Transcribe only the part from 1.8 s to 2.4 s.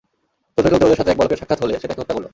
সে তাকে হত্যা করল।